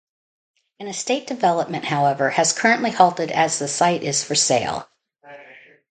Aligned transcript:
An 0.79 0.87
estate 0.87 1.27
development, 1.27 1.85
however, 1.85 2.31
has 2.31 2.53
currently 2.53 2.89
halted 2.89 3.29
as 3.29 3.59
the 3.59 3.67
site 3.67 4.01
is 4.01 4.23
for 4.23 4.33
sale. 4.33 4.89